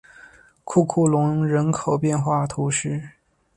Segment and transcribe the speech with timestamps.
[0.63, 2.99] 库库龙人口变化图示